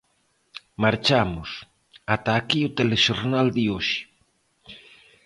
Marchamos, 0.83 1.49
ata 2.15 2.31
aquí 2.35 2.59
o 2.69 2.73
Telexornal 2.77 3.47
de 3.57 3.63
hoxe. 3.73 3.99